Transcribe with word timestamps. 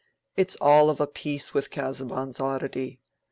"It's 0.35 0.57
all 0.59 0.89
of 0.89 0.99
a 0.99 1.05
piece 1.05 1.53
with 1.53 1.69
Casaubon's 1.69 2.39
oddity. 2.39 2.99